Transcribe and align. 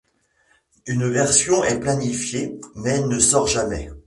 Une 0.87 1.07
version 1.11 1.63
est 1.63 1.79
planifiée 1.79 2.59
mais 2.73 3.01
ne 3.01 3.19
sort 3.19 3.45
jamais. 3.45 3.91